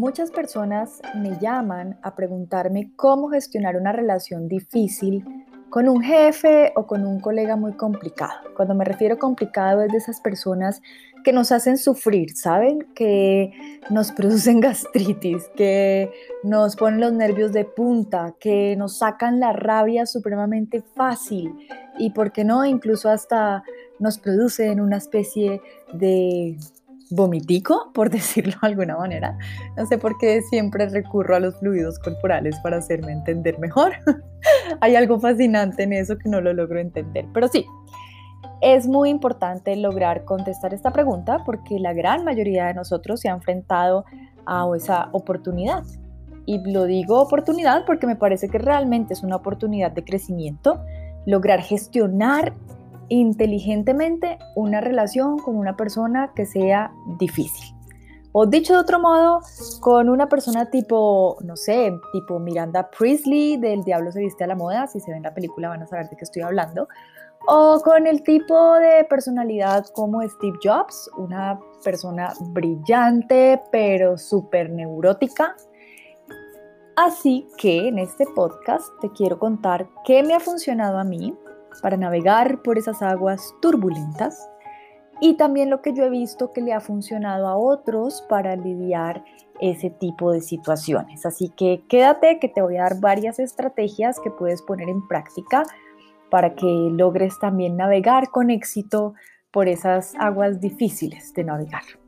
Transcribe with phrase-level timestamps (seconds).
[0.00, 5.22] Muchas personas me llaman a preguntarme cómo gestionar una relación difícil
[5.68, 8.32] con un jefe o con un colega muy complicado.
[8.56, 10.80] Cuando me refiero complicado es de esas personas
[11.22, 12.86] que nos hacen sufrir, ¿saben?
[12.94, 13.52] Que
[13.90, 16.10] nos producen gastritis, que
[16.44, 21.54] nos ponen los nervios de punta, que nos sacan la rabia supremamente fácil
[21.98, 22.64] y, ¿por qué no?
[22.64, 23.64] Incluso hasta
[23.98, 25.60] nos producen una especie
[25.92, 26.56] de
[27.10, 29.36] vomitico, por decirlo de alguna manera.
[29.76, 33.92] No sé por qué siempre recurro a los fluidos corporales para hacerme entender mejor.
[34.80, 37.26] Hay algo fascinante en eso que no lo logro entender.
[37.32, 37.66] Pero sí,
[38.60, 43.32] es muy importante lograr contestar esta pregunta porque la gran mayoría de nosotros se ha
[43.32, 44.04] enfrentado
[44.46, 45.84] a esa oportunidad.
[46.46, 50.80] Y lo digo oportunidad porque me parece que realmente es una oportunidad de crecimiento,
[51.26, 52.54] lograr gestionar
[53.10, 57.76] inteligentemente una relación con una persona que sea difícil.
[58.32, 59.40] O dicho de otro modo,
[59.80, 64.54] con una persona tipo, no sé, tipo Miranda Priestley del Diablo se viste a la
[64.54, 66.88] moda, si se ven la película van a saber de qué estoy hablando.
[67.48, 75.56] O con el tipo de personalidad como Steve Jobs, una persona brillante pero súper neurótica.
[76.94, 81.34] Así que en este podcast te quiero contar qué me ha funcionado a mí
[81.82, 84.48] para navegar por esas aguas turbulentas
[85.20, 89.22] y también lo que yo he visto que le ha funcionado a otros para lidiar
[89.60, 91.26] ese tipo de situaciones.
[91.26, 95.64] Así que quédate que te voy a dar varias estrategias que puedes poner en práctica
[96.30, 99.14] para que logres también navegar con éxito
[99.50, 101.99] por esas aguas difíciles de navegar.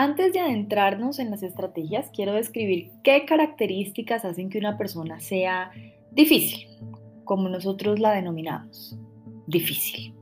[0.00, 5.72] Antes de adentrarnos en las estrategias, quiero describir qué características hacen que una persona sea
[6.12, 6.68] difícil,
[7.24, 8.96] como nosotros la denominamos,
[9.48, 10.14] difícil.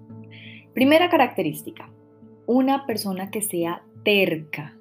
[0.73, 1.93] Primera característica,
[2.47, 4.75] una persona que sea terca.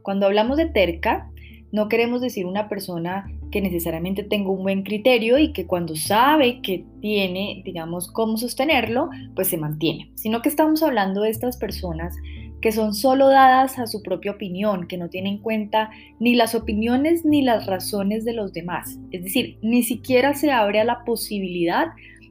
[0.00, 1.30] Cuando hablamos de terca,
[1.70, 6.62] no queremos decir una persona que necesariamente tenga un buen criterio y que cuando sabe
[6.62, 12.14] que tiene, digamos, cómo sostenerlo, pues se mantiene, sino que estamos hablando de estas personas
[12.60, 16.54] que son solo dadas a su propia opinión, que no tienen en cuenta ni las
[16.54, 18.98] opiniones ni las razones de los demás.
[19.10, 21.88] Es decir, ni siquiera se abre a la posibilidad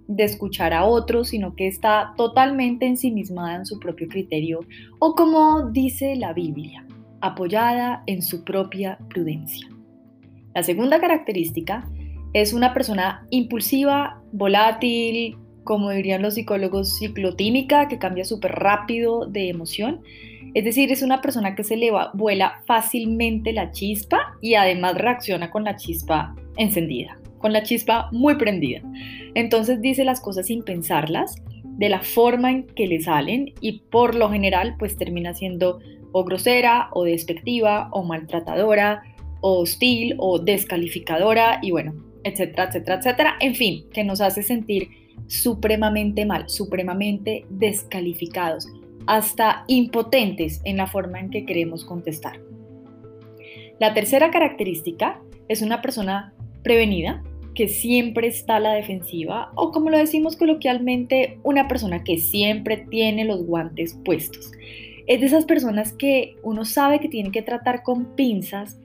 [0.07, 4.61] de escuchar a otros, sino que está totalmente ensimismada en su propio criterio
[4.99, 6.85] o como dice la Biblia,
[7.21, 9.67] apoyada en su propia prudencia.
[10.55, 11.89] La segunda característica
[12.33, 19.50] es una persona impulsiva, volátil, como dirían los psicólogos, ciclotímica, que cambia súper rápido de
[19.50, 20.01] emoción.
[20.53, 25.51] Es decir, es una persona que se le vuela fácilmente la chispa y además reacciona
[25.51, 28.81] con la chispa encendida, con la chispa muy prendida.
[29.35, 34.16] Entonces dice las cosas sin pensarlas, de la forma en que le salen y por
[34.16, 35.79] lo general pues termina siendo
[36.13, 39.03] o grosera o despectiva o maltratadora
[39.41, 43.35] o hostil o descalificadora y bueno, etcétera, etcétera, etcétera.
[43.41, 48.67] En fin, que nos hace sentir supremamente mal, supremamente descalificados,
[49.05, 52.39] hasta impotentes en la forma en que queremos contestar.
[53.79, 56.33] La tercera característica es una persona
[56.63, 57.23] prevenida,
[57.53, 62.85] que siempre está a la defensiva, o como lo decimos coloquialmente, una persona que siempre
[62.89, 64.51] tiene los guantes puestos.
[65.07, 68.79] Es de esas personas que uno sabe que tiene que tratar con pinzas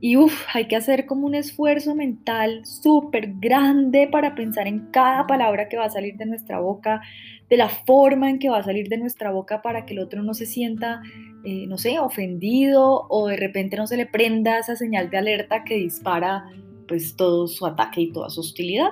[0.00, 5.26] y uff, hay que hacer como un esfuerzo mental súper grande para pensar en cada
[5.26, 7.00] palabra que va a salir de nuestra boca,
[7.48, 10.22] de la forma en que va a salir de nuestra boca para que el otro
[10.22, 11.02] no se sienta,
[11.44, 15.64] eh, no sé, ofendido o de repente no se le prenda esa señal de alerta
[15.64, 16.44] que dispara
[16.86, 18.90] pues todo su ataque y toda su hostilidad.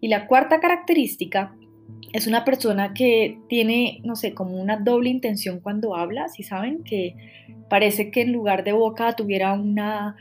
[0.00, 1.54] Y la cuarta característica
[2.12, 6.84] es una persona que tiene, no sé, como una doble intención cuando habla, si saben
[6.84, 7.16] que
[7.74, 10.16] Parece que en lugar de boca tuviera una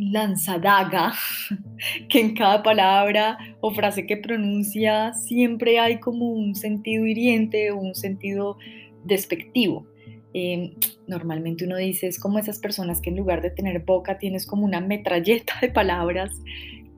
[0.00, 1.12] lanzadaga,
[2.08, 7.78] que en cada palabra o frase que pronuncia siempre hay como un sentido hiriente o
[7.78, 8.56] un sentido
[9.04, 9.86] despectivo.
[10.34, 10.74] Em,
[11.06, 14.64] normalmente uno dice, es como esas personas que en lugar de tener boca tienes como
[14.64, 16.30] una metralleta de palabras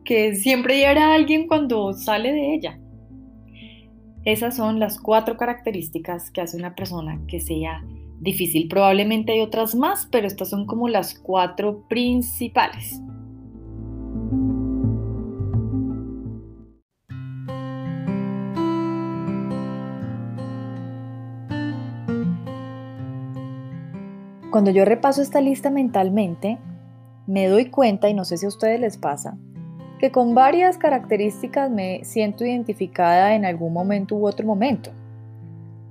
[0.05, 2.80] que siempre hiera a alguien cuando sale de ella.
[4.25, 7.83] Esas son las cuatro características que hace una persona que sea
[8.21, 8.69] difícil.
[8.69, 13.01] Probablemente hay otras más, pero estas son como las cuatro principales.
[24.51, 26.59] Cuando yo repaso esta lista mentalmente,
[27.27, 29.39] me doy cuenta, y no sé si a ustedes les pasa,
[30.01, 34.91] que con varias características me siento identificada en algún momento u otro momento.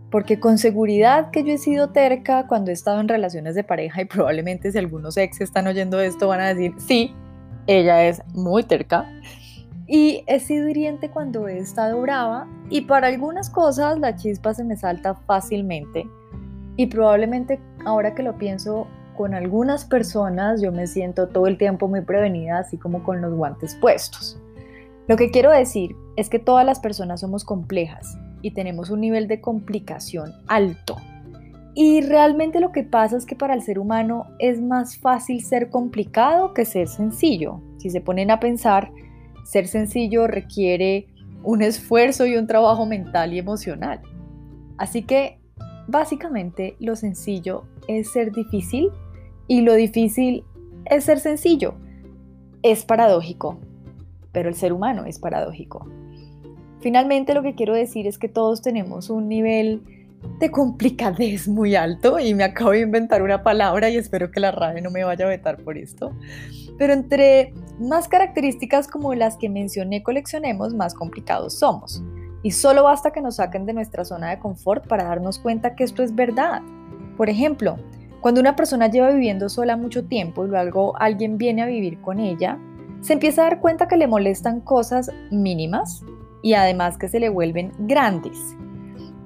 [0.09, 4.01] Porque con seguridad que yo he sido terca cuando he estado en relaciones de pareja
[4.01, 7.13] y probablemente si algunos ex están oyendo esto van a decir, sí,
[7.67, 9.05] ella es muy terca.
[9.85, 14.63] Y he sido hiriente cuando he estado brava y para algunas cosas la chispa se
[14.63, 16.07] me salta fácilmente.
[16.77, 18.87] Y probablemente ahora que lo pienso,
[19.19, 23.33] con algunas personas yo me siento todo el tiempo muy prevenida, así como con los
[23.33, 24.39] guantes puestos.
[25.09, 29.27] Lo que quiero decir es que todas las personas somos complejas y tenemos un nivel
[29.27, 30.95] de complicación alto.
[31.75, 35.69] Y realmente lo que pasa es que para el ser humano es más fácil ser
[35.69, 37.59] complicado que ser sencillo.
[37.79, 38.89] Si se ponen a pensar,
[39.43, 41.07] ser sencillo requiere
[41.43, 43.99] un esfuerzo y un trabajo mental y emocional.
[44.77, 45.41] Así que
[45.89, 48.89] básicamente lo sencillo es ser difícil
[49.49, 50.45] y lo difícil
[50.85, 51.73] es ser sencillo.
[52.61, 53.59] Es paradójico,
[54.31, 55.89] pero el ser humano es paradójico.
[56.79, 59.81] Finalmente lo que quiero decir es que todos tenemos un nivel
[60.39, 64.51] de complicadez muy alto y me acabo de inventar una palabra y espero que la
[64.51, 66.13] RAE no me vaya a vetar por esto.
[66.77, 72.03] Pero entre más características como las que mencioné coleccionemos, más complicados somos.
[72.43, 75.83] Y solo basta que nos saquen de nuestra zona de confort para darnos cuenta que
[75.83, 76.61] esto es verdad.
[77.17, 77.77] Por ejemplo,
[78.21, 82.19] cuando una persona lleva viviendo sola mucho tiempo y luego alguien viene a vivir con
[82.19, 82.57] ella,
[83.01, 86.03] se empieza a dar cuenta que le molestan cosas mínimas
[86.41, 88.55] y además que se le vuelven grandes.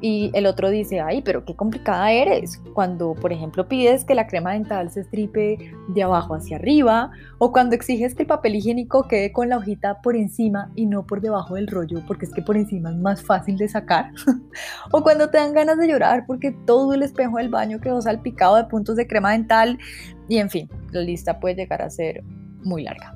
[0.05, 2.61] Y el otro dice, ay, pero qué complicada eres.
[2.73, 5.57] Cuando, por ejemplo, pides que la crema dental se estripe
[5.87, 10.01] de abajo hacia arriba, o cuando exiges que el papel higiénico quede con la hojita
[10.01, 13.23] por encima y no por debajo del rollo, porque es que por encima es más
[13.23, 14.11] fácil de sacar.
[14.91, 18.57] o cuando te dan ganas de llorar porque todo el espejo del baño quedó salpicado
[18.57, 19.79] de puntos de crema dental.
[20.27, 22.25] Y en fin, la lista puede llegar a ser
[22.61, 23.15] muy larga.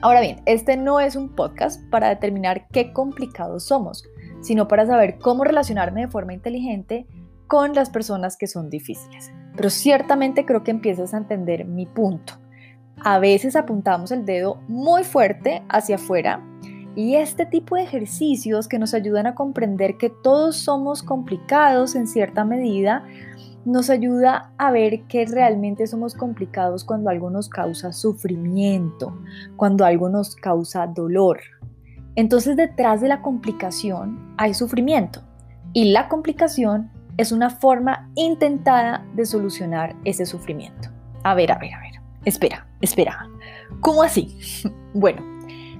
[0.00, 4.04] Ahora bien, este no es un podcast para determinar qué complicados somos,
[4.40, 7.06] sino para saber cómo relacionarme de forma inteligente
[7.46, 9.32] con las personas que son difíciles.
[9.56, 12.34] Pero ciertamente creo que empiezas a entender mi punto.
[13.00, 16.42] A veces apuntamos el dedo muy fuerte hacia afuera
[16.94, 22.06] y este tipo de ejercicios que nos ayudan a comprender que todos somos complicados en
[22.06, 23.04] cierta medida
[23.64, 29.16] nos ayuda a ver que realmente somos complicados cuando algo nos causa sufrimiento,
[29.56, 31.40] cuando algo nos causa dolor.
[32.18, 35.22] Entonces detrás de la complicación hay sufrimiento
[35.72, 40.88] y la complicación es una forma intentada de solucionar ese sufrimiento.
[41.22, 41.92] A ver, a ver, a ver.
[42.24, 43.28] Espera, espera.
[43.80, 44.36] ¿Cómo así?
[44.94, 45.22] Bueno,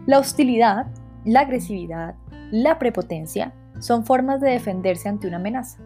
[0.07, 0.87] la hostilidad,
[1.25, 2.15] la agresividad,
[2.53, 5.79] la prepotencia son formas de defenderse ante una amenaza.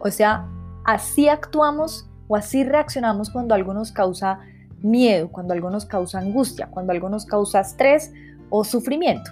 [0.00, 0.46] O sea,
[0.84, 4.40] Así actuamos o así reaccionamos cuando algo nos causa
[4.82, 8.12] miedo, cuando algo nos causa angustia, cuando algo nos causa estrés
[8.50, 9.30] o sufrimiento.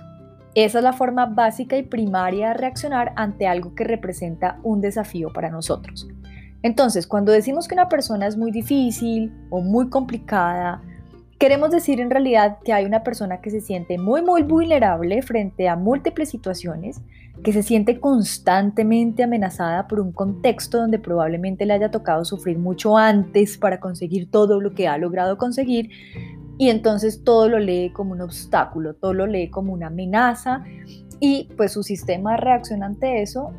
[0.55, 5.33] Esa es la forma básica y primaria de reaccionar ante algo que representa un desafío
[5.33, 6.09] para nosotros.
[6.63, 10.83] Entonces, cuando decimos que una persona es muy difícil o muy complicada,
[11.39, 15.69] queremos decir en realidad que hay una persona que se siente muy, muy vulnerable frente
[15.69, 17.01] a múltiples situaciones
[17.43, 22.97] que se siente constantemente amenazada por un contexto donde probablemente le haya tocado sufrir mucho
[22.97, 25.91] antes para conseguir todo lo que ha logrado conseguir
[26.63, 30.63] y entonces todo lo lee como un obstáculo, todo lo lee como una amenaza
[31.19, 33.51] y pues su sistema de reacción ante eso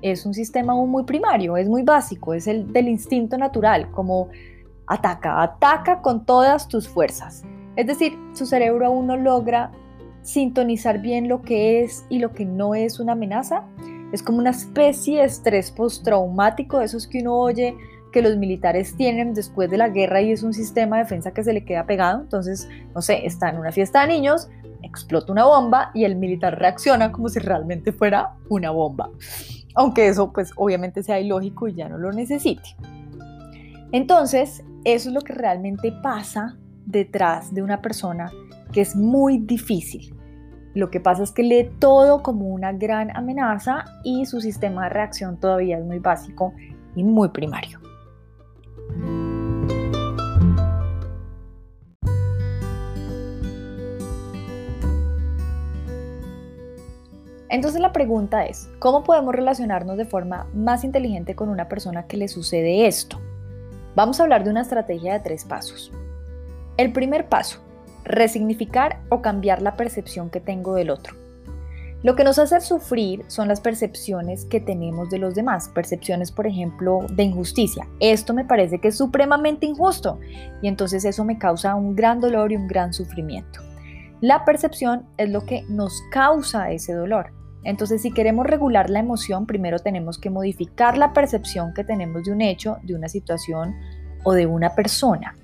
[0.00, 4.30] es un sistema muy primario, es muy básico, es el del instinto natural, como
[4.86, 7.42] ataca, ataca con todas tus fuerzas.
[7.76, 9.70] Es decir, su cerebro aún no logra
[10.22, 13.64] sintonizar bien lo que es y lo que no es una amenaza.
[14.10, 17.76] Es como una especie de estrés postraumático, esos que uno oye
[18.12, 21.42] que los militares tienen después de la guerra y es un sistema de defensa que
[21.42, 22.20] se le queda pegado.
[22.20, 24.48] Entonces, no sé, está en una fiesta de niños,
[24.82, 29.10] explota una bomba y el militar reacciona como si realmente fuera una bomba.
[29.74, 32.76] Aunque eso pues obviamente sea ilógico y ya no lo necesite.
[33.90, 38.30] Entonces, eso es lo que realmente pasa detrás de una persona
[38.72, 40.14] que es muy difícil.
[40.74, 44.88] Lo que pasa es que lee todo como una gran amenaza y su sistema de
[44.90, 46.54] reacción todavía es muy básico
[46.96, 47.80] y muy primario.
[57.52, 62.16] Entonces la pregunta es, ¿cómo podemos relacionarnos de forma más inteligente con una persona que
[62.16, 63.20] le sucede esto?
[63.94, 65.92] Vamos a hablar de una estrategia de tres pasos.
[66.78, 67.60] El primer paso,
[68.04, 71.21] resignificar o cambiar la percepción que tengo del otro.
[72.02, 76.48] Lo que nos hace sufrir son las percepciones que tenemos de los demás, percepciones, por
[76.48, 77.86] ejemplo, de injusticia.
[78.00, 80.18] Esto me parece que es supremamente injusto
[80.60, 83.60] y entonces eso me causa un gran dolor y un gran sufrimiento.
[84.20, 87.32] La percepción es lo que nos causa ese dolor.
[87.64, 92.32] Entonces, si queremos regular la emoción, primero tenemos que modificar la percepción que tenemos de
[92.32, 93.76] un hecho, de una situación
[94.24, 95.36] o de una persona.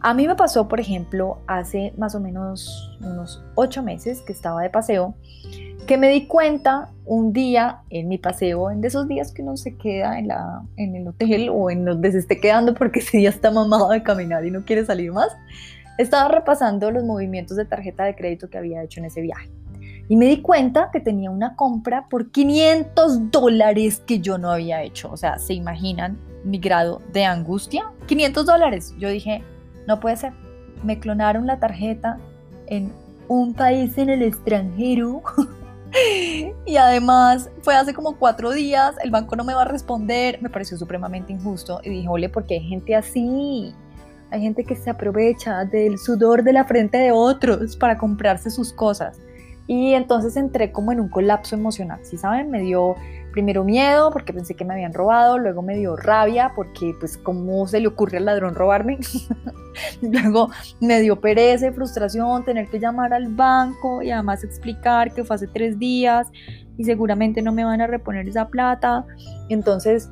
[0.00, 4.62] A mí me pasó, por ejemplo, hace más o menos unos ocho meses que estaba
[4.62, 5.14] de paseo,
[5.86, 9.56] que me di cuenta un día en mi paseo, en de esos días que uno
[9.56, 13.18] se queda en, la, en el hotel o en donde se esté quedando porque ese
[13.18, 15.28] día está mamado de caminar y no quiere salir más,
[15.98, 19.50] estaba repasando los movimientos de tarjeta de crédito que había hecho en ese viaje
[20.08, 24.82] y me di cuenta que tenía una compra por 500 dólares que yo no había
[24.82, 25.10] hecho.
[25.10, 27.90] O sea, ¿se imaginan mi grado de angustia?
[28.06, 28.94] 500 dólares.
[28.98, 29.42] Yo dije,
[29.86, 30.32] no puede ser.
[30.82, 32.18] Me clonaron la tarjeta
[32.66, 32.92] en
[33.28, 35.22] un país en el extranjero.
[36.66, 40.50] y además fue hace como cuatro días, el banco no me va a responder, me
[40.50, 43.74] pareció supremamente injusto y dije, ole, porque hay gente así,
[44.30, 48.72] hay gente que se aprovecha del sudor de la frente de otros para comprarse sus
[48.72, 49.20] cosas.
[49.66, 52.50] Y entonces entré como en un colapso emocional, ¿sí saben?
[52.50, 52.96] Me dio
[53.34, 57.66] primero miedo porque pensé que me habían robado, luego me dio rabia porque pues cómo
[57.66, 59.00] se le ocurre al ladrón robarme,
[60.02, 60.50] luego
[60.80, 65.48] me dio pereza frustración tener que llamar al banco y además explicar que fue hace
[65.48, 66.28] tres días
[66.78, 69.04] y seguramente no me van a reponer esa plata,
[69.48, 70.08] entonces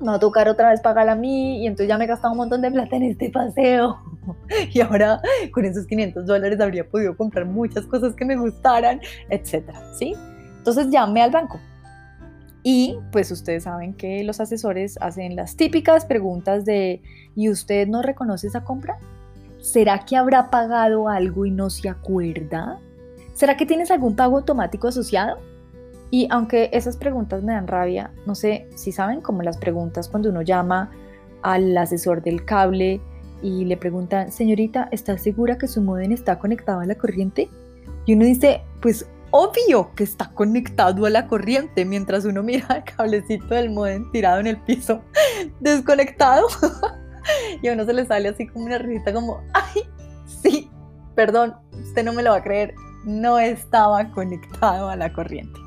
[0.00, 2.32] me va a tocar otra vez pagar a mí y entonces ya me he gastado
[2.32, 4.00] un montón de plata en este paseo.
[4.72, 5.20] y ahora
[5.52, 9.00] con esos 500 dólares habría podido comprar muchas cosas que me gustaran,
[9.30, 10.12] etcétera, ¿sí?
[10.58, 11.60] Entonces llamé al banco.
[12.66, 17.02] Y pues ustedes saben que los asesores hacen las típicas preguntas de
[17.36, 18.98] ¿y usted no reconoce esa compra?
[19.60, 22.80] ¿Será que habrá pagado algo y no se acuerda?
[23.34, 25.38] ¿Será que tienes algún pago automático asociado?
[26.10, 30.30] Y aunque esas preguntas me dan rabia, no sé si saben como las preguntas cuando
[30.30, 30.90] uno llama
[31.42, 33.02] al asesor del cable
[33.42, 37.50] y le preguntan, señorita, ¿está segura que su modem está conectado a la corriente?
[38.06, 39.06] Y uno dice, pues
[39.36, 44.38] obvio que está conectado a la corriente, mientras uno mira el cablecito del modem tirado
[44.38, 45.02] en el piso,
[45.58, 46.46] desconectado.
[47.62, 49.82] y a uno se le sale así como una risita como, ay,
[50.24, 50.70] sí,
[51.16, 52.74] perdón, usted no me lo va a creer,
[53.04, 55.58] no estaba conectado a la corriente.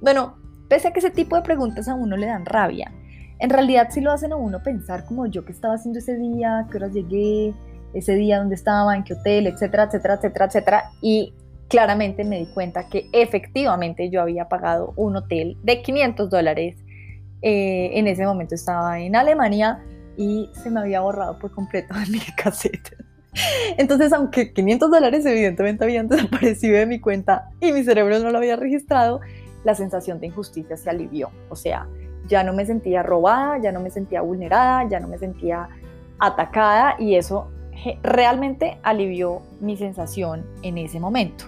[0.00, 0.38] Bueno,
[0.70, 2.90] pese a que ese tipo de preguntas a uno le dan rabia,
[3.38, 6.66] en realidad sí lo hacen a uno pensar como yo que estaba haciendo ese día,
[6.70, 7.52] qué horas llegué,
[7.92, 10.84] ese día dónde estaba, en qué hotel, etcétera, etcétera, etcétera, etcétera.
[11.02, 11.34] Y
[11.70, 16.76] claramente me di cuenta que efectivamente yo había pagado un hotel de 500 dólares.
[17.42, 19.82] Eh, en ese momento estaba en Alemania
[20.16, 22.96] y se me había borrado por completo de mi cassette.
[23.78, 28.38] Entonces, aunque 500 dólares evidentemente habían desaparecido de mi cuenta y mi cerebro no lo
[28.38, 29.20] había registrado,
[29.62, 31.30] la sensación de injusticia se alivió.
[31.50, 31.86] O sea,
[32.26, 35.68] ya no me sentía robada, ya no me sentía vulnerada, ya no me sentía
[36.18, 37.48] atacada y eso
[38.02, 41.44] realmente alivió mi sensación en ese momento.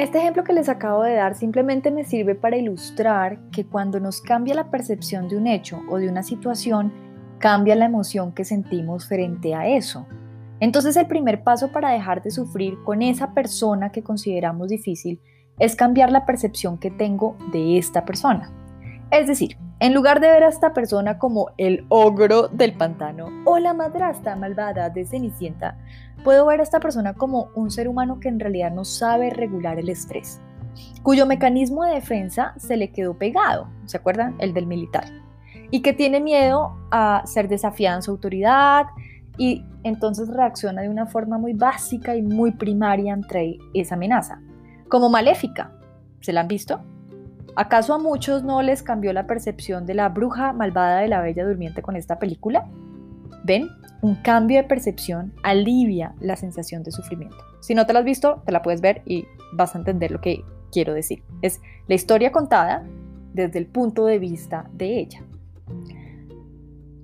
[0.00, 4.22] Este ejemplo que les acabo de dar simplemente me sirve para ilustrar que cuando nos
[4.22, 6.90] cambia la percepción de un hecho o de una situación,
[7.38, 10.06] cambia la emoción que sentimos frente a eso.
[10.58, 15.20] Entonces el primer paso para dejar de sufrir con esa persona que consideramos difícil
[15.58, 18.50] es cambiar la percepción que tengo de esta persona.
[19.10, 23.58] Es decir, en lugar de ver a esta persona como el ogro del pantano o
[23.58, 25.76] la madrastra malvada de Cenicienta,
[26.22, 29.78] puedo ver a esta persona como un ser humano que en realidad no sabe regular
[29.78, 30.40] el estrés,
[31.02, 34.36] cuyo mecanismo de defensa se le quedó pegado, ¿se acuerdan?
[34.38, 35.04] El del militar
[35.70, 38.86] y que tiene miedo a ser desafiada en su autoridad
[39.38, 44.40] y entonces reacciona de una forma muy básica y muy primaria ante esa amenaza,
[44.88, 45.72] como maléfica.
[46.20, 46.82] ¿Se la han visto?
[47.56, 51.44] ¿Acaso a muchos no les cambió la percepción de la bruja malvada de la Bella
[51.44, 52.68] Durmiente con esta película?
[53.44, 53.68] ¿Ven?
[54.02, 57.36] Un cambio de percepción alivia la sensación de sufrimiento.
[57.60, 60.20] Si no te la has visto, te la puedes ver y vas a entender lo
[60.20, 61.22] que quiero decir.
[61.42, 62.84] Es la historia contada
[63.34, 65.22] desde el punto de vista de ella.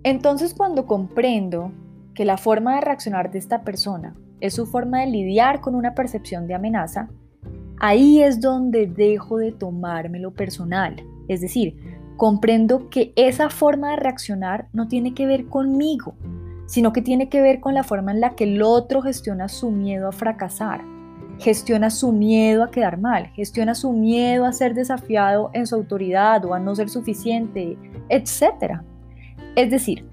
[0.03, 1.73] Entonces cuando comprendo
[2.15, 5.95] que la forma de reaccionar de esta persona es su forma de lidiar con una
[5.95, 7.09] percepción de amenaza,
[7.81, 10.97] ahí es donde dejo de tomármelo personal.
[11.29, 11.77] Es decir,
[12.17, 16.15] comprendo que esa forma de reaccionar no tiene que ver conmigo,
[16.67, 19.71] sino que tiene que ver con la forma en la que el otro gestiona su
[19.71, 20.83] miedo a fracasar,
[21.39, 26.45] gestiona su miedo a quedar mal, gestiona su miedo a ser desafiado en su autoridad
[26.45, 27.77] o a no ser suficiente,
[28.09, 28.81] etc.
[29.55, 30.05] Es decir,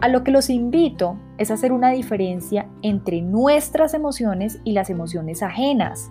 [0.00, 5.42] a lo que los invito es hacer una diferencia entre nuestras emociones y las emociones
[5.42, 6.10] ajenas,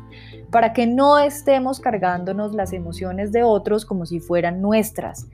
[0.52, 5.28] para que no estemos cargándonos las emociones de otros como si fueran nuestras.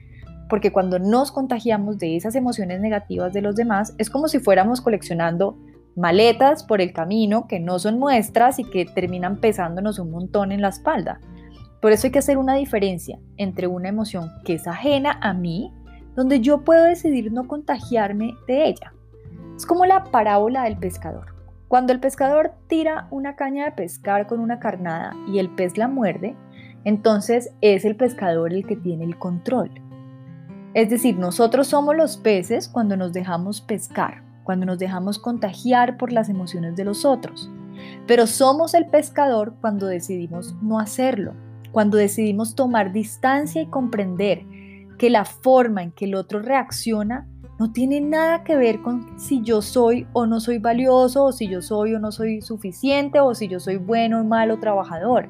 [0.48, 4.80] Porque cuando nos contagiamos de esas emociones negativas de los demás, es como si fuéramos
[4.80, 5.58] coleccionando
[5.96, 10.60] maletas por el camino que no son nuestras y que terminan pesándonos un montón en
[10.60, 11.20] la espalda.
[11.80, 15.72] Por eso hay que hacer una diferencia entre una emoción que es ajena a mí
[16.14, 18.92] donde yo puedo decidir no contagiarme de ella.
[19.56, 21.34] Es como la parábola del pescador.
[21.68, 25.88] Cuando el pescador tira una caña de pescar con una carnada y el pez la
[25.88, 26.36] muerde,
[26.84, 29.70] entonces es el pescador el que tiene el control.
[30.74, 36.12] Es decir, nosotros somos los peces cuando nos dejamos pescar, cuando nos dejamos contagiar por
[36.12, 37.50] las emociones de los otros.
[38.06, 41.34] Pero somos el pescador cuando decidimos no hacerlo,
[41.72, 44.44] cuando decidimos tomar distancia y comprender
[44.98, 47.26] que la forma en que el otro reacciona
[47.58, 51.48] no tiene nada que ver con si yo soy o no soy valioso, o si
[51.48, 55.28] yo soy o no soy suficiente, o si yo soy bueno o malo trabajador.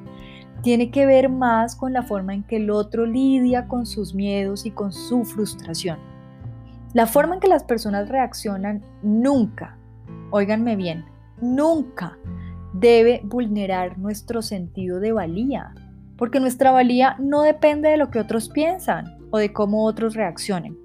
[0.62, 4.64] Tiene que ver más con la forma en que el otro lidia con sus miedos
[4.64, 5.98] y con su frustración.
[6.94, 9.76] La forma en que las personas reaccionan nunca,
[10.30, 11.04] óiganme bien,
[11.42, 12.16] nunca
[12.72, 15.74] debe vulnerar nuestro sentido de valía,
[16.16, 20.78] porque nuestra valía no depende de lo que otros piensan o de cómo otros reaccionen.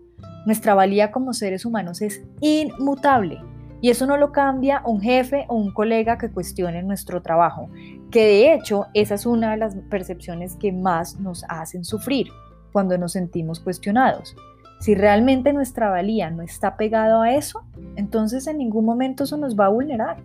[0.48, 3.40] Nuestra valía como seres humanos es inmutable
[3.80, 7.70] y eso no lo cambia un jefe o un colega que cuestione nuestro trabajo,
[8.10, 12.30] que de hecho esa es una de las percepciones que más nos hacen sufrir
[12.72, 14.36] cuando nos sentimos cuestionados.
[14.80, 17.62] Si realmente nuestra valía no está pegado a eso,
[17.98, 20.24] entonces en ningún momento eso nos va a vulnerar.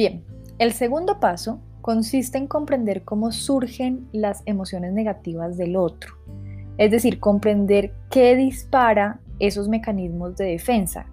[0.00, 0.24] Bien,
[0.58, 6.14] el segundo paso consiste en comprender cómo surgen las emociones negativas del otro,
[6.78, 11.04] es decir, comprender qué dispara esos mecanismos de defensa,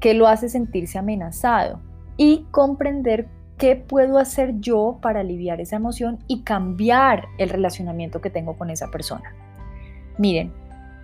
[0.00, 1.80] qué lo hace sentirse amenazado
[2.16, 3.28] y comprender
[3.58, 8.70] qué puedo hacer yo para aliviar esa emoción y cambiar el relacionamiento que tengo con
[8.70, 9.34] esa persona.
[10.16, 10.54] Miren,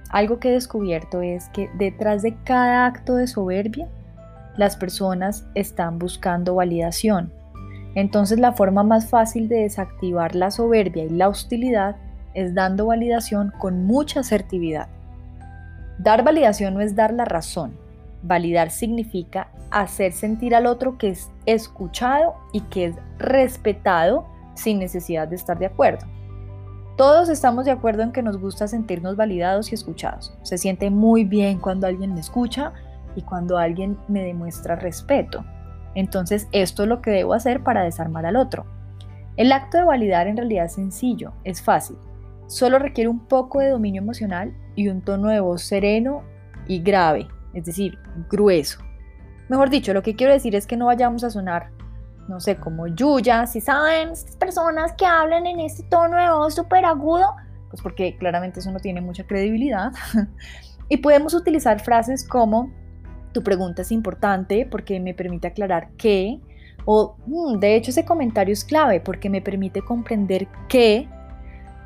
[0.08, 3.86] algo que he descubierto es que detrás de cada acto de soberbia
[4.58, 7.32] las personas están buscando validación.
[7.94, 11.96] Entonces la forma más fácil de desactivar la soberbia y la hostilidad
[12.34, 14.88] es dando validación con mucha asertividad.
[15.98, 17.76] Dar validación no es dar la razón.
[18.22, 25.28] Validar significa hacer sentir al otro que es escuchado y que es respetado sin necesidad
[25.28, 26.06] de estar de acuerdo.
[26.96, 30.34] Todos estamos de acuerdo en que nos gusta sentirnos validados y escuchados.
[30.42, 32.72] Se siente muy bien cuando alguien me escucha
[33.18, 35.44] y cuando alguien me demuestra respeto.
[35.96, 38.64] Entonces esto es lo que debo hacer para desarmar al otro.
[39.36, 41.96] El acto de validar en realidad es sencillo, es fácil.
[42.46, 46.22] Solo requiere un poco de dominio emocional y un tono de voz sereno
[46.68, 47.98] y grave, es decir,
[48.30, 48.80] grueso.
[49.48, 51.70] Mejor dicho, lo que quiero decir es que no vayamos a sonar,
[52.28, 56.54] no sé, como Yuya, si saben, estas personas que hablan en este tono de voz
[56.54, 57.34] súper agudo,
[57.68, 59.90] pues porque claramente eso no tiene mucha credibilidad.
[60.88, 62.70] y podemos utilizar frases como
[63.32, 66.40] tu pregunta es importante porque me permite aclarar qué,
[66.84, 71.08] o mm, de hecho ese comentario es clave porque me permite comprender qué,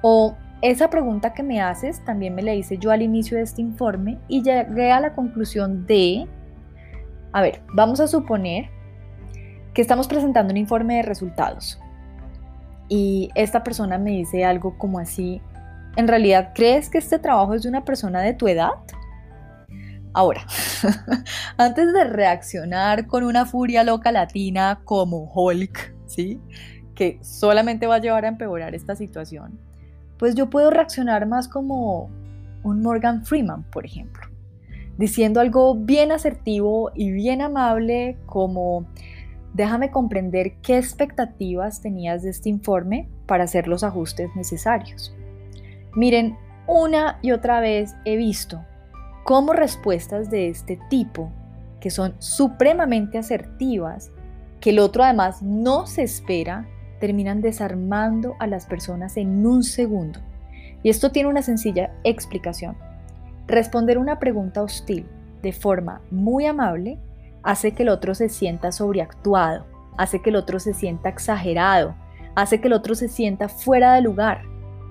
[0.02, 3.60] o esa pregunta que me haces también me la hice yo al inicio de este
[3.60, 6.28] informe y llegué a la conclusión de,
[7.32, 8.66] a ver, vamos a suponer
[9.74, 11.80] que estamos presentando un informe de resultados
[12.88, 15.40] y esta persona me dice algo como así,
[15.96, 18.72] ¿en realidad crees que este trabajo es de una persona de tu edad?
[20.14, 20.46] Ahora,
[21.56, 26.38] antes de reaccionar con una furia loca latina como Hulk, ¿sí?
[26.94, 29.58] Que solamente va a llevar a empeorar esta situación,
[30.18, 32.10] pues yo puedo reaccionar más como
[32.62, 34.22] un Morgan Freeman, por ejemplo,
[34.98, 38.86] diciendo algo bien asertivo y bien amable como
[39.54, 45.14] déjame comprender qué expectativas tenías de este informe para hacer los ajustes necesarios.
[45.94, 48.64] Miren, una y otra vez he visto
[49.24, 51.30] cómo respuestas de este tipo,
[51.80, 54.10] que son supremamente asertivas,
[54.60, 56.66] que el otro además no se espera,
[57.00, 60.20] terminan desarmando a las personas en un segundo.
[60.82, 62.76] Y esto tiene una sencilla explicación.
[63.46, 65.08] Responder una pregunta hostil
[65.42, 66.98] de forma muy amable
[67.42, 69.66] hace que el otro se sienta sobreactuado,
[69.98, 71.96] hace que el otro se sienta exagerado,
[72.36, 74.42] hace que el otro se sienta fuera de lugar.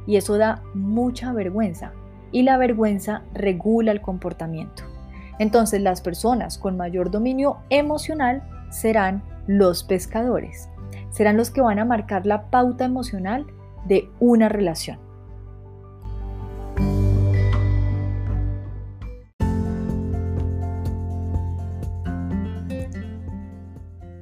[0.06, 1.94] Y eso da mucha vergüenza
[2.32, 4.84] y la vergüenza regula el comportamiento.
[5.40, 10.68] Entonces las personas con mayor dominio emocional serán los pescadores.
[11.10, 13.46] serán los que van a marcar la pauta emocional
[13.86, 14.98] de una relación.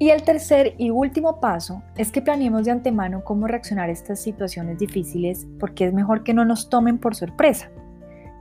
[0.01, 4.21] Y el tercer y último paso es que planeemos de antemano cómo reaccionar a estas
[4.21, 7.69] situaciones difíciles porque es mejor que no nos tomen por sorpresa.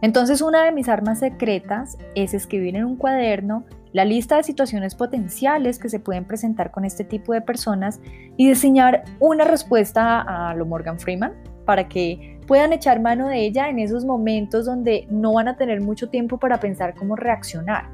[0.01, 4.95] Entonces una de mis armas secretas es escribir en un cuaderno la lista de situaciones
[4.95, 8.01] potenciales que se pueden presentar con este tipo de personas
[8.37, 11.33] y diseñar una respuesta a lo Morgan Freeman
[11.65, 15.81] para que puedan echar mano de ella en esos momentos donde no van a tener
[15.81, 17.91] mucho tiempo para pensar cómo reaccionar.